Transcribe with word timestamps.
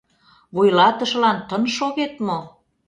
Вуйлатышылан 0.55 1.37
тын 1.49 1.63
шогет 1.75 2.13
мо? 2.27 2.39